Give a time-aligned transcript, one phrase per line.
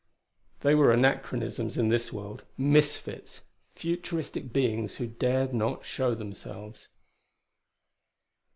[0.61, 3.41] They were anachronisms in this world; misfits;
[3.75, 6.87] futuristic beings who dared not show themselves.